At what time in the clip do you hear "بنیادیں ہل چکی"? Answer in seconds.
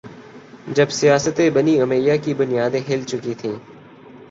2.33-3.33